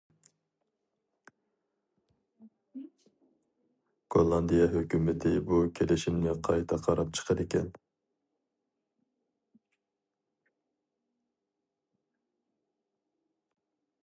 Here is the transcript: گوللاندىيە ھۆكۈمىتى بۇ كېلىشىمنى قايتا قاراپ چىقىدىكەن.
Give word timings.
گوللاندىيە 4.15 4.65
ھۆكۈمىتى 4.77 5.33
بۇ 5.51 5.59
كېلىشىمنى 5.79 6.33
قايتا 6.49 6.81
قاراپ 6.87 7.13
چىقىدىكەن. 7.19 7.69